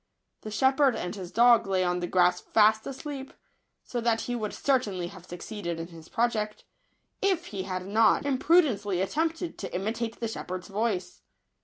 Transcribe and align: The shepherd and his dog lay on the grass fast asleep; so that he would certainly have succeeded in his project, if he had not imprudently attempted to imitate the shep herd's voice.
The 0.41 0.49
shepherd 0.49 0.95
and 0.95 1.13
his 1.13 1.31
dog 1.31 1.67
lay 1.67 1.83
on 1.83 1.99
the 1.99 2.07
grass 2.07 2.39
fast 2.41 2.87
asleep; 2.87 3.33
so 3.83 4.01
that 4.01 4.21
he 4.21 4.35
would 4.35 4.51
certainly 4.51 5.09
have 5.09 5.27
succeeded 5.27 5.79
in 5.79 5.89
his 5.89 6.09
project, 6.09 6.63
if 7.21 7.45
he 7.53 7.65
had 7.69 7.85
not 7.85 8.25
imprudently 8.25 8.99
attempted 8.99 9.59
to 9.59 9.75
imitate 9.75 10.19
the 10.19 10.27
shep 10.27 10.49
herd's 10.49 10.69
voice. 10.69 11.21